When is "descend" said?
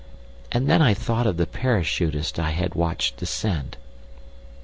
3.17-3.77